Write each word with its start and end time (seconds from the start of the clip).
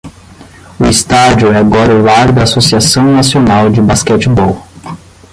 O 0.79 0.85
estádio 0.85 1.51
é 1.53 1.57
agora 1.59 1.93
o 1.93 2.01
lar 2.01 2.31
da 2.31 2.41
Associação 2.41 3.15
Nacional 3.15 3.69
de 3.69 3.83
basquetebol. 3.83 4.65